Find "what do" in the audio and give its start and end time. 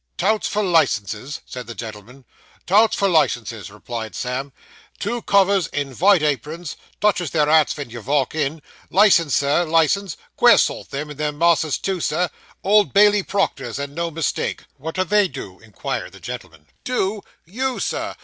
14.77-15.03